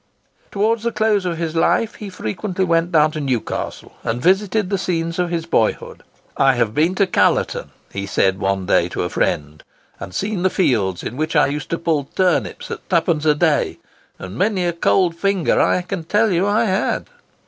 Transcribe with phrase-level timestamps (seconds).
[0.49, 4.79] Towards the close of his life he frequently went down to Newcastle, and visited the
[4.79, 6.01] scenes of his boyhood.
[6.35, 7.69] "I have been to Callerton,"
[8.07, 9.61] said he one day to a friend,
[9.99, 13.77] "and seen the fields in which I used to pull turnips at twopence a day;
[14.17, 17.05] and many a cold finger, I can tell you, I had."